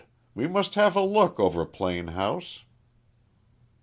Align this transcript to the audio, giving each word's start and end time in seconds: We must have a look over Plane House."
We 0.33 0.47
must 0.47 0.73
have 0.73 0.95
a 0.95 1.03
look 1.05 1.39
over 1.39 1.63
Plane 1.63 2.07
House." 2.17 2.63